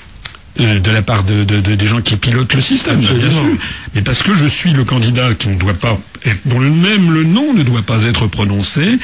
euh, 0.59 0.79
de 0.79 0.91
la 0.91 1.01
part 1.01 1.23
de, 1.23 1.43
des 1.43 1.87
gens 1.87 2.01
qui 2.01 2.17
pilotent 2.17 2.53
le 2.53 2.61
système, 2.61 2.99
bien 2.99 3.29
sûr. 3.29 3.45
Mais 3.95 4.01
parce 4.01 4.21
que 4.21 4.33
je 4.33 4.45
suis 4.45 4.73
le 4.73 4.83
candidat 4.83 5.33
qui 5.33 5.47
ne 5.47 5.55
doit 5.55 5.73
pas 5.73 5.97
être, 6.25 6.41
dont 6.45 6.59
le 6.59 6.69
même 6.69 7.13
le 7.13 7.23
nom 7.23 7.53
ne 7.53 7.63
doit 7.63 7.83
pas 7.83 8.03
être 8.03 8.27
prononcé, 8.27 8.99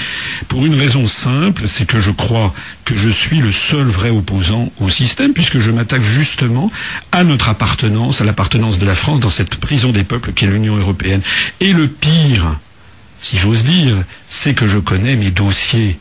pour 0.49 0.65
une 0.65 0.75
raison 0.75 1.07
simple, 1.07 1.63
c'est 1.67 1.85
que 1.85 2.01
je 2.01 2.11
crois 2.11 2.53
que 2.83 2.97
je 2.97 3.07
suis 3.07 3.39
le 3.39 3.53
seul 3.53 3.85
vrai 3.87 4.09
opposant 4.09 4.73
au 4.81 4.89
système, 4.89 5.31
puisque 5.31 5.59
je 5.59 5.71
m'attaque 5.71 6.03
justement 6.03 6.69
à 7.13 7.23
notre 7.23 7.47
appartenance, 7.47 8.19
à 8.19 8.25
l'appartenance 8.25 8.77
de 8.77 8.85
la 8.85 8.95
France 8.95 9.21
dans 9.21 9.29
cette 9.29 9.55
prison 9.55 9.91
des 9.93 10.03
peuples 10.03 10.33
qu'est 10.33 10.47
l'Union 10.47 10.75
européenne. 10.75 11.21
Et 11.61 11.71
le 11.71 11.87
pire, 11.87 12.57
si 13.19 13.37
j'ose 13.37 13.63
dire, 13.63 13.95
c'est 14.27 14.53
que 14.53 14.67
je 14.67 14.77
connais 14.77 15.15
mes 15.15 15.31
dossiers. 15.31 15.97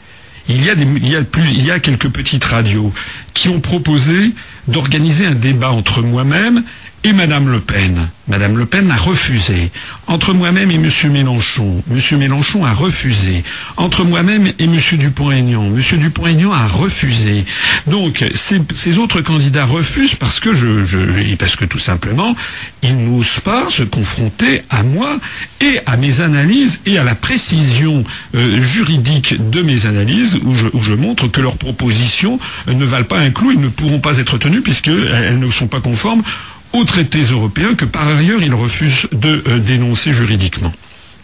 Il 0.49 0.64
y 0.64 0.70
a, 0.70 0.75
il 0.75 1.08
y 1.08 1.16
a, 1.16 1.20
il 1.38 1.64
y 1.64 1.70
a 1.70 1.80
quelques 1.80 2.08
petites 2.08 2.44
radios 2.44 2.92
qui 3.35 3.49
ont 3.49 3.61
proposé 3.61 4.32
d'organiser 4.68 5.26
un 5.26 5.35
débat 5.35 5.70
entre 5.70 6.02
moi-même 6.02 6.62
et 7.06 7.12
Madame 7.12 7.48
Le 7.48 7.60
Pen. 7.60 8.08
Madame 8.26 8.58
Le 8.58 8.66
Pen 8.66 8.90
a 8.90 8.96
refusé. 8.96 9.70
Entre 10.08 10.32
moi-même 10.32 10.72
et 10.72 10.75
M. 10.75 10.90
Mélenchon, 11.12 11.80
M. 11.88 12.18
Mélenchon 12.18 12.64
a 12.64 12.72
refusé. 12.72 13.44
Entre 13.76 14.02
moi-même 14.02 14.48
et 14.58 14.64
M. 14.64 14.76
Dupont-Aignan, 14.94 15.66
M. 15.66 15.98
Dupont-Aignan 16.00 16.52
a 16.52 16.66
refusé. 16.66 17.44
Donc 17.86 18.25
ces, 18.34 18.98
autres 18.98 19.20
candidats 19.20 19.66
refusent 19.66 20.16
parce 20.16 20.40
que 20.40 20.52
je, 20.52 20.84
je 20.84 20.98
parce 21.36 21.54
que 21.54 21.64
tout 21.64 21.78
simplement 21.78 22.34
ils 22.82 22.96
n'osent 22.96 23.38
pas 23.38 23.70
se 23.70 23.84
confronter 23.84 24.62
à 24.68 24.82
moi 24.82 25.18
et 25.60 25.78
à 25.86 25.96
mes 25.96 26.20
analyses 26.20 26.80
et 26.86 26.98
à 26.98 27.04
la 27.04 27.14
précision 27.14 28.02
euh, 28.34 28.60
juridique 28.60 29.36
de 29.50 29.62
mes 29.62 29.86
analyses 29.86 30.40
où 30.44 30.56
je, 30.56 30.66
où 30.72 30.82
je, 30.82 30.94
montre 30.94 31.28
que 31.28 31.40
leurs 31.40 31.56
propositions 31.56 32.40
ne 32.66 32.84
valent 32.84 33.04
pas 33.04 33.20
un 33.20 33.30
clou, 33.30 33.52
ils 33.52 33.60
ne 33.60 33.68
pourront 33.68 34.00
pas 34.00 34.18
être 34.18 34.38
tenues 34.38 34.62
puisqu'elles 34.62 35.38
ne 35.38 35.50
sont 35.52 35.68
pas 35.68 35.80
conformes 35.80 36.25
aux 36.73 36.85
traités 36.85 37.23
européens 37.23 37.75
que 37.75 37.85
par 37.85 38.06
ailleurs 38.08 38.42
il 38.42 38.54
refuse 38.54 39.08
de 39.12 39.42
euh, 39.49 39.58
dénoncer 39.58 40.12
juridiquement. 40.12 40.73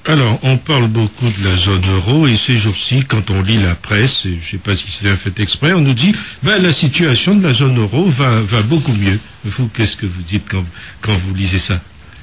Alors, 0.05 0.41
on 0.43 0.57
parle 0.57 0.89
beaucoup 0.89 1.29
de 1.29 1.49
la 1.49 1.57
zone 1.57 1.85
euro 1.95 2.27
et 2.27 2.35
ces 2.35 2.57
jours-ci, 2.57 3.05
quand 3.07 3.31
on 3.31 3.41
lit 3.41 3.63
la 3.63 3.77
presse, 3.77 4.27
et 4.27 4.31
je 4.31 4.35
ne 4.35 4.51
sais 4.51 4.57
pas 4.59 4.75
si 4.75 4.91
c'est 4.91 5.09
un 5.09 5.17
fait 5.17 5.39
exprès, 5.39 5.75
on 5.75 5.81
nous 5.81 5.95
dit 5.95 6.13
ben, 6.43 6.61
la 6.61 6.73
situation 6.73 7.37
de 7.37 7.47
la 7.47 7.53
zone 7.53 7.79
euro 7.79 8.09
va, 8.09 8.41
va 8.41 8.63
beaucoup 8.63 8.93
mieux. 8.95 9.21
Vous, 9.45 9.69
qu'est-ce 9.69 9.97
que 9.97 10.07
vous 10.07 10.23
dites 10.23 10.49
quand, 10.51 10.65
quand 11.03 11.15
vous 11.15 11.33
lisez 11.35 11.61
ça? 11.61 11.81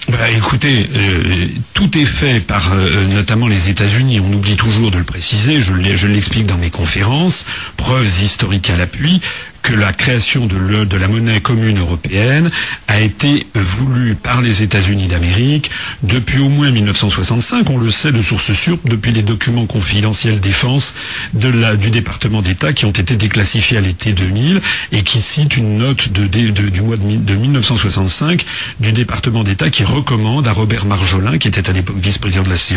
Bah, 0.10 0.30
écoutez, 0.32 0.90
euh, 0.96 1.48
tout 1.74 1.98
est 1.98 2.06
fait 2.06 2.40
par 2.40 2.74
euh, 2.74 3.06
notamment 3.14 3.48
les 3.48 3.70
États-Unis. 3.70 4.20
On 4.20 4.34
oublie 4.34 4.56
toujours 4.56 4.92
de 4.92 4.98
le 4.98 5.04
préciser. 5.04 5.62
Je 5.62 6.08
l'explique 6.08 6.48
dans 6.48 6.58
mes 6.58 6.72
conférences. 6.72 7.46
Preuves 7.78 8.10
historiques 8.24 8.70
à 8.72 8.78
l'appui 8.78 9.22
que 9.62 9.74
la 9.74 9.94
création 9.94 10.46
de, 10.46 10.98
la 10.98 11.08
monnaie 11.08 11.42
commune 11.42 11.80
européenne 11.80 12.50
a 12.88 13.00
été 13.00 13.46
voulue 13.56 14.16
par 14.16 14.42
les 14.42 14.63
États-Unis 14.63 15.08
d'Amérique 15.08 15.70
depuis 16.04 16.39
au 16.39 16.50
moins 16.50 16.72
1965. 16.72 17.70
On 17.70 17.78
le 17.78 17.92
sait 17.92 18.12
de 18.12 18.22
source 18.22 18.54
sûre 18.54 18.78
depuis 18.86 19.12
les 19.12 19.22
documents 19.22 19.66
confidentiels 19.66 20.39
défense 20.39 20.96
du 21.34 21.89
département 21.92 22.42
d'État 22.42 22.74
qui 22.74 22.86
ont 22.86 22.92
été 22.92 23.16
déclassifiés 23.16 23.78
à 23.78 23.82
l'été 23.82 24.13
2000 24.13 24.62
et 24.92 25.04
qui 25.04 25.22
citent 25.22 25.58
une 25.58 25.78
note 25.78 26.10
du 26.10 26.82
mois 26.82 26.98
de, 26.98 27.36
1965 27.36 28.46
du 28.80 28.92
département 28.94 29.44
d'État 29.44 29.70
qui 29.70 29.84
recommande 29.84 30.48
à 30.48 30.51
Robert 30.51 30.86
Marjolin, 30.86 31.38
qui 31.38 31.48
était 31.48 31.70
à 31.70 31.74
l'époque 31.74 31.98
vice-président 31.98 32.44
de 32.44 32.50
la 32.50 32.58
CE, 32.58 32.74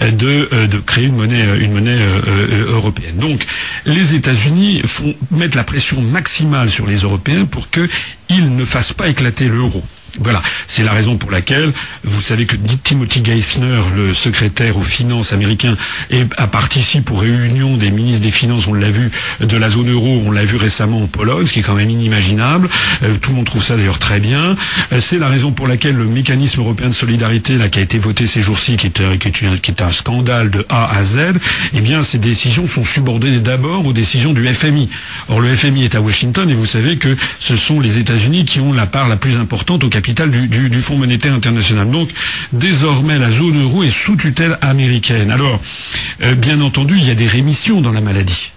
de, 0.00 0.48
euh, 0.52 0.66
de 0.66 0.78
créer 0.78 1.06
une 1.06 1.16
monnaie, 1.16 1.44
une 1.60 1.72
monnaie 1.72 1.90
euh, 1.92 2.20
euh, 2.28 2.72
européenne. 2.74 3.16
Donc 3.16 3.44
les 3.86 4.14
États-Unis 4.14 4.82
font 4.86 5.14
mettre 5.30 5.56
la 5.56 5.64
pression 5.64 6.00
maximale 6.04 6.70
sur 6.70 6.86
les 6.86 6.98
Européens 6.98 7.44
pour 7.46 7.68
qu'ils 7.70 8.54
ne 8.56 8.64
fassent 8.64 8.92
pas 8.92 9.08
éclater 9.08 9.48
l'euro. 9.48 9.82
Voilà, 10.20 10.40
c'est 10.68 10.84
la 10.84 10.92
raison 10.92 11.16
pour 11.16 11.30
laquelle 11.32 11.72
vous 12.04 12.22
savez 12.22 12.46
que 12.46 12.54
Timothy 12.84 13.20
Geithner, 13.24 13.80
le 13.96 14.14
secrétaire 14.14 14.76
aux 14.76 14.82
finances 14.82 15.32
américain, 15.32 15.76
a 16.36 16.46
participé 16.46 17.12
aux 17.12 17.16
réunions 17.16 17.76
des 17.76 17.90
ministres 17.90 18.22
des 18.22 18.30
Finances, 18.30 18.66
on 18.68 18.74
l'a 18.74 18.90
vu, 18.90 19.10
de 19.40 19.56
la 19.56 19.70
zone 19.70 19.90
euro, 19.90 20.22
on 20.24 20.30
l'a 20.30 20.44
vu 20.44 20.56
récemment 20.56 21.02
en 21.02 21.06
Pologne, 21.06 21.46
ce 21.46 21.52
qui 21.52 21.60
est 21.60 21.62
quand 21.62 21.74
même 21.74 21.90
inimaginable. 21.90 22.68
Euh, 23.02 23.14
tout 23.20 23.30
le 23.30 23.36
monde 23.36 23.46
trouve 23.46 23.62
ça 23.62 23.76
d'ailleurs 23.76 23.98
très 23.98 24.20
bien. 24.20 24.56
Euh, 24.92 25.00
c'est 25.00 25.18
la 25.18 25.28
raison 25.28 25.50
pour 25.50 25.66
laquelle 25.66 25.96
le 25.96 26.04
mécanisme 26.06 26.60
européen 26.60 26.88
de 26.88 26.94
solidarité, 26.94 27.56
là, 27.56 27.68
qui 27.68 27.80
a 27.80 27.82
été 27.82 27.98
voté 27.98 28.26
ces 28.26 28.42
jours-ci, 28.42 28.76
qui, 28.76 28.92
euh, 29.00 29.16
est 29.68 29.82
un 29.82 29.90
scandale 29.90 30.50
de 30.50 30.64
A 30.68 30.96
à 30.96 31.02
Z, 31.04 31.18
eh 31.74 31.80
bien, 31.80 32.02
ces 32.02 32.18
décisions 32.18 32.66
sont 32.68 32.84
subordonnées 32.84 33.38
d'abord 33.38 33.84
aux 33.86 33.92
décisions 33.92 34.32
du 34.32 34.46
FMI. 34.46 34.88
Or, 35.28 35.40
le 35.40 35.54
FMI 35.54 35.84
est 35.84 35.94
à 35.96 36.00
Washington 36.00 36.48
et 36.48 36.54
vous 36.54 36.66
savez 36.66 36.98
que 36.98 37.16
ce 37.40 37.56
sont 37.56 37.80
les 37.80 37.98
États-Unis 37.98 38.44
qui 38.44 38.60
ont 38.60 38.72
la 38.72 38.86
part 38.86 39.08
la 39.08 39.16
plus 39.16 39.36
importante 39.36 39.82
au 39.82 39.88
capital 39.88 40.03
du, 40.12 40.80
Fonds 40.80 40.98
monétaire 40.98 41.34
international. 41.34 41.90
Donc 41.90 42.10
désormais 42.52 43.18
la 43.18 43.30
zone 43.30 43.62
euro 43.62 43.82
est 43.82 43.90
sous 43.90 44.16
tutelle 44.16 44.58
américaine. 44.60 45.30
Alors, 45.30 45.60
euh, 46.22 46.34
bien 46.34 46.60
entendu, 46.60 46.96
il 46.98 47.06
y 47.06 47.10
a 47.10 47.14
des 47.14 47.26
rémissions 47.26 47.80
dans 47.80 47.92
la 47.92 48.00
maladie. 48.00 48.50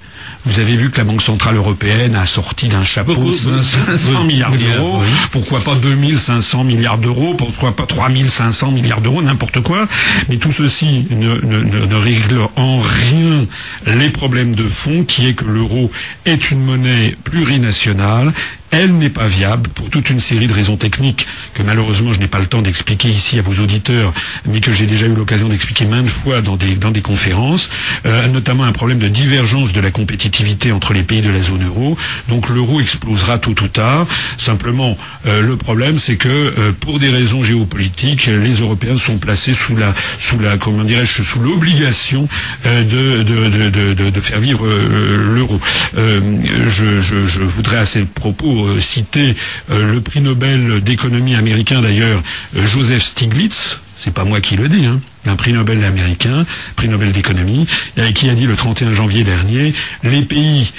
Vous 0.47 0.61
avez 0.61 0.77
vu 0.77 0.89
que 0.89 0.97
la 0.97 1.03
Banque 1.03 1.21
Centrale 1.21 1.57
Européenne 1.57 2.15
a 2.15 2.25
sorti 2.25 2.69
d'un 2.69 2.83
chapeau 2.83 3.33
500 3.33 4.23
milliards 4.23 4.51
d'euros. 4.51 5.01
Pourquoi 5.31 5.59
pas 5.59 5.75
2500 5.75 6.63
milliards 6.63 6.97
d'euros 6.97 7.33
Pourquoi 7.33 7.75
pas 7.75 7.85
3500 7.85 8.71
milliards 8.71 9.01
d'euros 9.01 9.21
N'importe 9.21 9.59
quoi. 9.61 9.87
Mais 10.29 10.37
tout 10.37 10.53
ceci 10.53 11.05
ne, 11.09 11.35
ne, 11.41 11.95
règle 11.95 12.39
en 12.55 12.79
rien 12.79 13.45
les 13.87 14.09
problèmes 14.09 14.55
de 14.55 14.67
fond, 14.67 15.03
qui 15.03 15.27
est 15.27 15.33
que 15.33 15.43
l'euro 15.43 15.91
est 16.25 16.49
une 16.49 16.63
monnaie 16.63 17.17
plurinationale 17.25 18.31
elle 18.71 18.93
n'est 18.97 19.09
pas 19.09 19.27
viable 19.27 19.69
pour 19.69 19.89
toute 19.89 20.09
une 20.09 20.19
série 20.19 20.47
de 20.47 20.53
raisons 20.53 20.77
techniques 20.77 21.25
que 21.53 21.63
malheureusement 21.63 22.13
je 22.13 22.19
n'ai 22.19 22.27
pas 22.27 22.39
le 22.39 22.47
temps 22.47 22.61
d'expliquer 22.61 23.07
ici 23.09 23.39
à 23.39 23.41
vos 23.41 23.61
auditeurs, 23.61 24.13
mais 24.45 24.59
que 24.59 24.71
j'ai 24.71 24.85
déjà 24.85 25.05
eu 25.05 25.13
l'occasion 25.13 25.47
d'expliquer 25.47 25.85
maintes 25.85 26.09
fois 26.09 26.41
dans 26.41 26.57
des, 26.57 27.01
conférences, 27.01 27.69
euh, 28.05 28.27
notamment 28.27 28.63
un 28.65 28.71
problème 28.71 28.99
de 28.99 29.07
divergence 29.07 29.71
de 29.71 29.79
la 29.79 29.91
compétitivité 29.91 30.71
entre 30.71 30.93
les 30.93 31.03
pays 31.03 31.21
de 31.21 31.29
la 31.29 31.41
zone 31.41 31.65
euro. 31.65 31.97
Donc 32.27 32.49
l'euro 32.49 32.81
explosera 32.81 33.37
tôt 33.37 33.51
ou 33.61 33.67
tard. 33.67 34.05
Simplement, 34.37 34.97
euh, 35.25 35.41
le 35.41 35.55
problème 35.57 35.97
c'est 35.97 36.17
que 36.17 36.27
euh, 36.27 36.71
pour 36.77 36.99
des 36.99 37.09
raisons 37.09 37.43
géopolitiques, 37.43 38.25
les 38.27 38.53
Européens 38.59 38.97
sont 38.97 39.17
placés 39.17 39.53
sous 39.53 39.75
la, 39.75 39.93
sous 40.19 40.37
l'obligation 41.39 42.27
de, 42.65 44.21
faire 44.21 44.39
vivre 44.39 44.67
l'euro. 44.67 45.59
Je, 45.95 47.01
je, 47.01 47.23
je 47.25 47.43
voudrais 47.43 47.77
à 47.77 47.85
ces 47.85 48.01
propos 48.03 48.56
euh, 48.65 48.79
citer 48.79 49.35
euh, 49.71 49.91
le 49.93 50.01
prix 50.01 50.21
Nobel 50.21 50.81
d'économie 50.81 51.35
américain 51.35 51.81
d'ailleurs, 51.81 52.21
euh, 52.55 52.65
Joseph 52.65 53.03
Stiglitz, 53.03 53.81
c'est 53.97 54.13
pas 54.13 54.23
moi 54.23 54.41
qui 54.41 54.55
le 54.55 54.69
dis, 54.69 54.85
hein, 54.85 54.99
un 55.25 55.35
prix 55.35 55.53
Nobel 55.53 55.83
américain, 55.83 56.45
prix 56.75 56.87
Nobel 56.87 57.11
d'économie, 57.11 57.67
qui 58.13 58.29
a 58.29 58.35
dit 58.35 58.45
le 58.45 58.55
31 58.55 58.93
janvier 58.93 59.23
dernier, 59.23 59.73
les 60.03 60.21
pays 60.21 60.71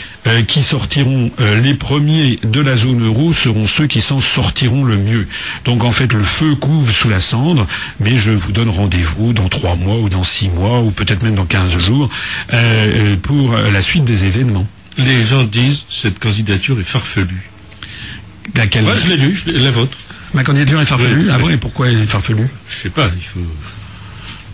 qui 0.46 0.62
sortiront 0.62 1.32
les 1.60 1.74
premiers 1.74 2.38
de 2.44 2.60
la 2.60 2.76
zone 2.76 3.04
euro 3.04 3.32
seront 3.32 3.66
ceux 3.66 3.88
qui 3.88 4.00
s'en 4.00 4.20
sortiront 4.20 4.84
le 4.84 4.96
mieux. 4.96 5.26
Donc 5.64 5.82
en 5.82 5.90
fait, 5.90 6.12
le 6.12 6.22
feu 6.22 6.54
couvre 6.54 6.92
sous 6.94 7.08
la 7.10 7.18
cendre, 7.18 7.66
mais 7.98 8.18
je 8.18 8.30
vous 8.30 8.52
donne 8.52 8.70
rendez-vous 8.70 9.32
dans 9.32 9.48
trois 9.48 9.74
mois 9.74 9.96
ou 9.96 10.08
dans 10.08 10.22
six 10.22 10.48
mois 10.48 10.78
ou 10.80 10.92
peut-être 10.92 11.24
même 11.24 11.34
dans 11.34 11.44
quinze 11.44 11.76
jours 11.76 12.08
pour 13.22 13.52
la 13.52 13.82
suite 13.82 14.04
des 14.04 14.24
événements. 14.26 14.66
Les 14.98 15.22
gens 15.22 15.44
disent 15.44 15.84
cette 15.88 16.18
candidature 16.18 16.78
est 16.80 16.84
farfelue. 16.84 17.48
Laquelle 18.54 18.84
Moi, 18.84 18.96
je 18.96 19.08
l'ai 19.08 19.16
lu, 19.16 19.36
la 19.46 19.70
vôtre. 19.70 19.96
Ma 20.34 20.44
candidature 20.44 20.80
est 20.80 20.86
farfelue. 20.86 21.28
Ah 21.32 21.38
bon, 21.38 21.48
et 21.48 21.56
pourquoi 21.56 21.88
elle 21.88 22.00
est 22.00 22.06
farfelue? 22.06 22.48
Je 22.68 22.74
sais 22.74 22.90
pas, 22.90 23.10
il 23.16 23.22
faut... 23.22 23.40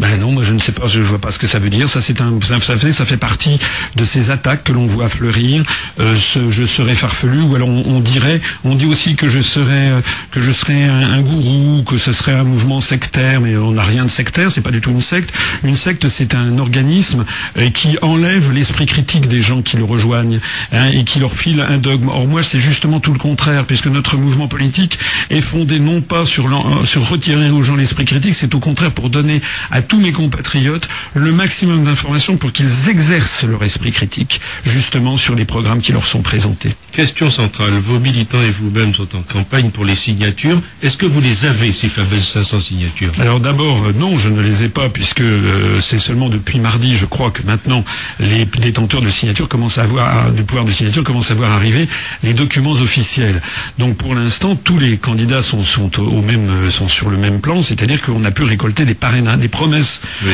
Ben 0.00 0.18
non, 0.18 0.32
moi 0.32 0.42
je 0.42 0.52
ne 0.52 0.58
sais 0.58 0.72
pas, 0.72 0.86
je 0.86 0.98
ne 0.98 1.04
vois 1.04 1.18
pas 1.18 1.30
ce 1.30 1.38
que 1.38 1.46
ça 1.46 1.58
veut 1.58 1.70
dire. 1.70 1.88
Ça, 1.88 2.00
c'est 2.00 2.20
un, 2.20 2.38
ça, 2.42 2.76
fait, 2.76 2.92
ça 2.92 3.04
fait 3.04 3.16
partie 3.16 3.58
de 3.96 4.04
ces 4.04 4.30
attaques 4.30 4.64
que 4.64 4.72
l'on 4.72 4.86
voit 4.86 5.08
fleurir. 5.08 5.62
Euh, 6.00 6.16
je 6.16 6.64
serais 6.66 6.94
farfelu, 6.94 7.40
ou 7.42 7.54
alors 7.54 7.68
on, 7.68 8.00
dirait, 8.00 8.40
on 8.64 8.74
dit 8.74 8.86
aussi 8.86 9.14
que 9.14 9.28
je 9.28 9.40
serais, 9.40 9.90
euh, 9.90 10.00
que 10.32 10.40
je 10.40 10.50
serais 10.50 10.84
un, 10.84 11.20
gourou, 11.20 11.84
que 11.84 11.96
ce 11.96 12.12
serait 12.12 12.32
un 12.32 12.44
mouvement 12.44 12.80
sectaire, 12.80 13.40
mais 13.40 13.56
on 13.56 13.72
n'a 13.72 13.82
rien 13.82 14.04
de 14.04 14.10
sectaire. 14.10 14.50
C'est 14.50 14.60
pas 14.60 14.72
du 14.72 14.80
tout 14.80 14.90
une 14.90 15.00
secte. 15.00 15.32
Une 15.62 15.76
secte, 15.76 16.08
c'est 16.08 16.34
un 16.34 16.58
organisme 16.58 17.24
euh, 17.58 17.70
qui 17.70 17.96
enlève 18.02 18.52
l'esprit 18.52 18.86
critique 18.86 19.28
des 19.28 19.40
gens 19.40 19.62
qui 19.62 19.76
le 19.76 19.84
rejoignent 19.84 20.40
hein, 20.72 20.90
et 20.92 21.04
qui 21.04 21.20
leur 21.20 21.32
file 21.32 21.60
un 21.60 21.78
dogme. 21.78 22.08
Or 22.08 22.26
moi, 22.26 22.42
c'est 22.42 22.60
justement 22.60 22.98
tout 22.98 23.12
le 23.12 23.18
contraire, 23.18 23.64
puisque 23.64 23.86
notre 23.86 24.16
mouvement 24.16 24.48
politique 24.48 24.98
est 25.30 25.40
fondé 25.40 25.78
non 25.78 26.00
pas 26.00 26.26
sur, 26.26 26.48
sur 26.84 27.08
retirer 27.08 27.50
aux 27.50 27.62
gens 27.62 27.76
l'esprit 27.76 28.04
critique, 28.04 28.34
c'est 28.34 28.54
au 28.54 28.58
contraire 28.58 28.90
pour 28.90 29.10
donner 29.10 29.40
à 29.70 29.82
tous 29.84 30.00
mes 30.00 30.12
compatriotes 30.12 30.88
le 31.14 31.32
maximum 31.32 31.84
d'informations 31.84 32.36
pour 32.36 32.52
qu'ils 32.52 32.88
exercent 32.88 33.44
leur 33.44 33.62
esprit 33.62 33.92
critique, 33.92 34.40
justement 34.64 35.16
sur 35.16 35.34
les 35.34 35.44
programmes 35.44 35.80
qui 35.80 35.92
leur 35.92 36.06
sont 36.06 36.22
présentés. 36.22 36.70
Question 36.92 37.30
centrale, 37.30 37.72
vos 37.74 37.98
militants 37.98 38.42
et 38.42 38.50
vous-même 38.50 38.94
sont 38.94 39.16
en 39.16 39.22
campagne 39.22 39.70
pour 39.70 39.84
les 39.84 39.94
signatures. 39.94 40.60
Est-ce 40.82 40.96
que 40.96 41.06
vous 41.06 41.20
les 41.20 41.44
avez, 41.44 41.72
ces 41.72 41.88
fameuses 41.88 42.28
500 42.28 42.60
signatures? 42.60 43.12
Alors 43.20 43.40
d'abord, 43.40 43.84
euh, 43.84 43.92
non, 43.92 44.18
je 44.18 44.28
ne 44.28 44.40
les 44.40 44.64
ai 44.64 44.68
pas, 44.68 44.88
puisque 44.88 45.20
euh, 45.20 45.80
c'est 45.80 45.98
seulement 45.98 46.28
depuis 46.28 46.58
mardi, 46.58 46.96
je 46.96 47.06
crois 47.06 47.30
que 47.30 47.42
maintenant, 47.42 47.84
les 48.20 48.44
détenteurs 48.44 49.02
de 49.02 49.10
signatures 49.10 49.48
commencent 49.48 49.78
à 49.78 49.84
voir, 49.84 50.30
du 50.30 50.44
pouvoir 50.44 50.64
de 50.64 50.72
signature 50.72 51.04
commencent 51.04 51.30
à 51.30 51.34
voir 51.34 51.52
arriver 51.52 51.88
les 52.22 52.32
documents 52.32 52.72
officiels. 52.72 53.42
Donc 53.78 53.96
pour 53.96 54.14
l'instant, 54.14 54.56
tous 54.56 54.78
les 54.78 54.96
candidats 54.96 55.42
sont, 55.42 55.62
au 55.98 56.22
même, 56.22 56.48
euh, 56.48 56.70
sont 56.70 56.88
sur 56.88 57.10
le 57.10 57.16
même 57.16 57.40
plan, 57.40 57.62
c'est-à-dire 57.62 58.00
qu'on 58.02 58.24
a 58.24 58.30
pu 58.30 58.42
récolter 58.44 58.84
des 58.84 58.94
parrainages, 58.94 59.38
des 59.38 59.48
promesses 59.48 59.73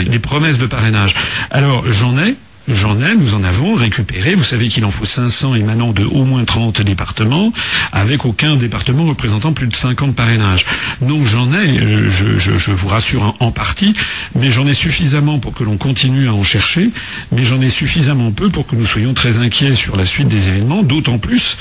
des 0.07 0.19
promesses 0.19 0.59
de 0.59 0.67
parrainage. 0.67 1.15
Alors 1.51 1.85
j'en 1.91 2.19
ai, 2.19 2.37
J'en 2.73 3.01
ai, 3.01 3.17
nous 3.17 3.35
en 3.35 3.43
avons 3.43 3.75
récupéré. 3.75 4.37
Vous 4.37 4.45
savez 4.45 4.69
qu'il 4.69 4.85
en 4.85 4.93
faut 4.93 5.05
500 5.05 5.57
émanant 5.57 5.91
de 5.91 6.05
au 6.05 6.25
moins 6.25 6.45
30 6.45 6.83
départements, 6.83 7.53
avec 7.91 8.25
aucun 8.25 8.55
département 8.55 9.07
représentant 9.07 9.53
plus 9.53 9.67
de 9.67 9.75
50 9.75 10.15
parrainages. 10.15 10.67
Donc 11.01 11.27
j'en 11.27 11.53
ai, 11.53 11.81
euh, 11.81 12.11
je, 12.11 12.73
vous 12.73 12.89
rassure 12.89 13.35
en, 13.41 13.51
partie, 13.51 13.95
mais 14.37 14.53
j'en 14.53 14.69
ai 14.69 14.75
suffisamment 14.75 15.41
pour 15.41 15.53
que 15.53 15.65
l'on 15.65 15.79
continue 15.79 16.29
à 16.29 16.33
en 16.33 16.45
chercher, 16.45 16.91
mais 17.33 17.43
j'en 17.43 17.61
ai 17.61 17.71
suffisamment 17.71 18.31
peu 18.31 18.51
pour 18.51 18.67
que 18.67 18.77
nous 18.77 18.87
soyons 18.87 19.15
très 19.15 19.39
inquiets 19.39 19.75
sur 19.75 19.97
la 19.97 20.05
suite 20.05 20.29
des 20.29 20.49
événements, 20.49 20.85
d'autant 20.85 21.19
plus 21.19 21.59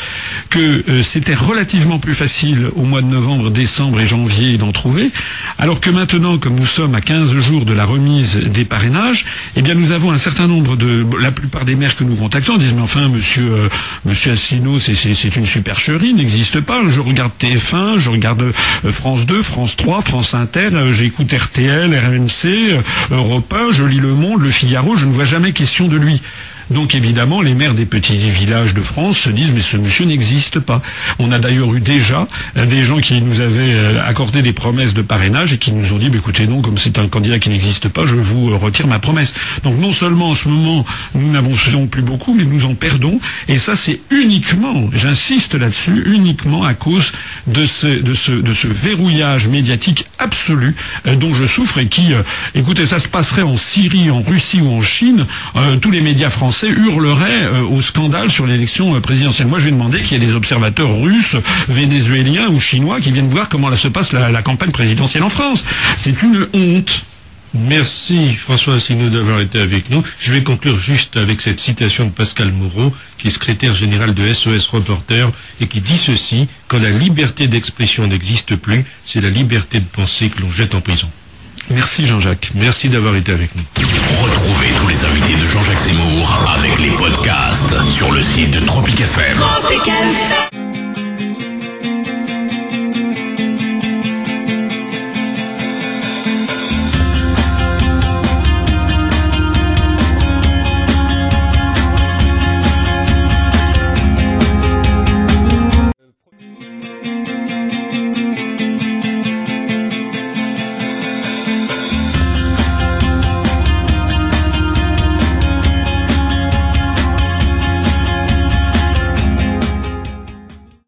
que 0.52 0.84
euh, 0.90 1.02
c'était 1.02 1.34
relativement 1.34 1.98
plus 1.98 2.14
facile 2.14 2.70
au 2.76 2.84
mois 2.84 3.02
de 3.02 3.08
novembre, 3.08 3.50
décembre 3.50 4.00
et 4.00 4.08
janvier 4.08 4.58
d'en 4.58 4.72
trouver, 4.72 5.12
alors 5.58 5.82
que 5.82 5.90
maintenant, 5.90 6.38
comme 6.38 6.56
nous 6.56 6.68
sommes 6.68 6.94
à 6.94 7.02
15 7.02 7.36
jours 7.38 7.66
de 7.66 7.74
la 7.74 7.86
remise 7.86 8.36
des 8.36 8.66
parrainages, 8.66 9.26
eh 9.56 9.64
bien 9.64 9.74
nous 9.74 9.92
avons 9.92 10.12
un 10.12 10.20
certain 10.20 10.48
nombre 10.48 10.76
de 10.76 10.99
la 11.20 11.32
plupart 11.32 11.66
des 11.66 11.76
maires 11.76 11.96
que 11.96 12.04
nous 12.04 12.16
contactons 12.16 12.58
disent 12.58 12.74
mais 12.74 12.82
enfin 12.82 13.08
monsieur 13.10 13.52
euh, 13.52 13.70
monsieur 14.06 14.32
Asselineau 14.32 14.80
c'est 14.80 15.36
une 15.36 15.46
supercherie, 15.46 16.14
n'existe 16.14 16.62
pas. 16.62 16.82
Je 16.90 17.00
regarde 17.00 17.32
TF1, 17.40 18.00
je 18.00 18.10
regarde 18.10 18.42
euh, 18.42 18.92
France 18.92 19.26
2, 19.26 19.42
France 19.42 19.76
3, 19.76 20.02
France 20.02 20.34
Inter, 20.34 20.70
euh, 20.74 20.94
j'écoute 20.94 21.32
RTL, 21.34 21.94
RMC, 21.96 22.82
Europe 23.12 23.54
1, 23.54 23.74
je 23.74 23.84
lis 23.84 24.00
Le 24.00 24.14
Monde, 24.14 24.42
Le 24.42 24.50
Figaro, 24.52 24.96
je 24.96 25.06
ne 25.06 25.12
vois 25.12 25.26
jamais 25.26 25.52
question 25.52 25.88
de 25.88 25.98
lui. 25.98 26.22
Donc 26.72 26.96
évidemment, 26.96 27.42
les 27.42 27.54
maires 27.54 27.74
des 27.74 27.86
petits 27.86 28.18
villages 28.18 28.74
de 28.74 28.82
France 28.82 29.18
se 29.18 29.30
disent 29.30 29.52
mais 29.54 29.62
ce 29.62 29.78
monsieur 29.78 30.06
n'existe 30.06 30.60
pas. 30.60 30.82
On 31.20 31.32
a 31.32 31.40
d'ailleurs 31.40 31.74
eu 31.74 31.80
déjà 31.80 32.28
euh, 32.58 32.66
des 32.66 32.84
gens 32.84 33.00
qui 33.00 33.22
nous 33.22 33.42
avaient 33.42 33.74
euh, 33.74 34.04
accordé 34.06 34.42
des 34.42 34.54
promesses 34.54 34.94
de 34.94 35.02
parrainage 35.02 35.54
et 35.54 35.58
qui 35.58 35.72
nous 35.72 35.94
ont 35.94 35.98
dit 35.98 36.10
bah, 36.10 36.18
écoutez 36.18 36.48
non, 36.48 36.62
comme 36.62 36.78
c'est 36.78 37.00
un 37.00 37.08
candidat 37.08 37.40
qui 37.40 37.50
n'existe 37.50 37.90
pas, 37.90 38.06
je 38.06 38.16
vous 38.16 38.58
retire 38.58 38.88
ma 38.88 39.00
promesse. 39.00 39.34
Donc 39.64 39.78
non 39.80 39.92
seulement 39.92 40.30
en 40.30 40.36
ce 40.36 40.48
moment 40.48 40.86
nous 41.16 41.32
n'avons 41.32 41.56
plus 41.88 42.02
beaucoup, 42.02 42.34
mais 42.34 42.46
nous 42.46 42.66
en 42.66 42.76
perdons. 42.76 43.20
Et 43.48 43.58
ça 43.58 43.76
c'est 43.76 44.00
uniquement, 44.12 44.90
j'insiste 44.94 45.56
là-dessus, 45.56 46.04
uniquement 46.06 46.64
à 46.64 46.74
cause 46.74 47.12
de 47.48 47.66
ce, 47.66 47.88
de 47.88 48.14
ce, 48.14 48.32
de 48.32 48.54
ce 48.54 48.68
verrouillage 48.68 49.48
médiatique 49.48 50.06
absolu 50.18 50.76
euh, 51.08 51.16
dont 51.16 51.34
je 51.34 51.46
souffre 51.46 51.80
et 51.80 51.88
qui, 51.88 52.14
euh, 52.14 52.22
écoutez, 52.56 52.86
ça 52.86 53.00
se 53.00 53.08
passerait 53.08 53.42
en 53.42 53.58
Syrie, 53.58 54.12
en 54.12 54.22
Russie 54.22 54.62
ou 54.62 54.70
en 54.70 54.82
Chine, 54.82 55.26
euh, 55.56 55.78
tous 55.78 55.92
les 55.92 56.02
médias 56.02 56.30
français 56.30 56.59
hurleraient 56.68 57.60
au 57.70 57.82
scandale 57.82 58.30
sur 58.30 58.46
l'élection 58.46 59.00
présidentielle. 59.02 59.48
Moi, 59.48 59.60
je 59.60 59.66
vais 59.66 59.72
demander 59.72 60.02
qu'il 60.02 60.20
y 60.20 60.24
ait 60.24 60.28
des 60.28 60.36
observateurs 60.36 61.00
russes, 61.00 61.36
vénézuéliens 61.68 62.50
ou 62.50 62.60
chinois 62.60 63.00
qui 63.00 63.12
viennent 63.12 63.30
voir 63.30 63.50
comment 63.50 63.76
se 63.76 63.88
passe 63.88 64.12
la 64.12 64.42
campagne 64.42 64.72
présidentielle 64.72 65.24
en 65.24 65.30
France. 65.30 65.66
C'est 65.96 66.22
une 66.22 66.48
honte. 66.54 67.06
Merci 67.54 68.36
François 68.36 68.76
Asselineau 68.76 69.10
d'avoir 69.10 69.40
été 69.40 69.60
avec 69.60 69.90
nous. 69.90 70.04
Je 70.20 70.32
vais 70.32 70.44
conclure 70.44 70.78
juste 70.78 71.18
avec 71.18 71.42
cette 71.42 71.60
citation 71.60 72.06
de 72.06 72.12
Pascal 72.12 72.52
Moreau, 72.52 72.94
qui 73.18 73.28
est 73.28 73.32
secrétaire 73.32 73.74
général 73.74 74.14
de 74.14 74.32
SOS 74.32 74.68
Reporter, 74.68 75.32
et 75.60 75.66
qui 75.66 75.82
dit 75.82 75.98
ceci, 75.98 76.48
quand 76.68 76.80
la 76.80 76.92
liberté 76.92 77.48
d'expression 77.48 78.06
n'existe 78.06 78.56
plus, 78.56 78.86
c'est 79.04 79.22
la 79.22 79.32
liberté 79.32 79.80
de 79.80 79.86
penser 79.86 80.30
que 80.30 80.42
l'on 80.42 80.52
jette 80.52 80.76
en 80.76 80.82
prison. 80.82 81.10
Merci 81.72 82.06
Jean-Jacques. 82.06 82.52
Merci 82.56 82.90
d'avoir 82.90 83.16
été 83.16 83.32
avec 83.32 83.50
nous. 83.56 83.64
Retrouvez 84.24 84.68
tous 84.82 84.88
les 84.88 85.06
invités 85.06 85.36
de 85.36 85.48
Jean-Jacques 85.48 85.80
Seymour 85.80 86.48
avec 86.56 86.80
les 86.80 86.92
podcasts 86.92 87.76
sur 87.92 88.12
le 88.12 88.22
site 88.22 88.52
de 88.52 88.60
Tropic 88.66 89.00
FM. 89.00 90.69